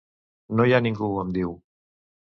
[0.61, 1.55] No hi ha ningú —em diu—.